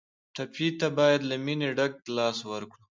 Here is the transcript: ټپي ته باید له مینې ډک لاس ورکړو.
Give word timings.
ټپي 0.35 0.67
ته 0.79 0.87
باید 0.97 1.21
له 1.29 1.35
مینې 1.45 1.69
ډک 1.77 1.93
لاس 2.17 2.37
ورکړو. 2.51 2.77